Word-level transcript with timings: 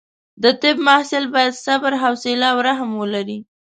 د 0.43 0.45
طب 0.61 0.75
محصل 0.87 1.23
باید 1.35 1.59
صبر، 1.65 1.91
حوصله 2.03 2.45
او 2.53 2.57
رحم 2.67 2.89
ولري. 3.01 3.39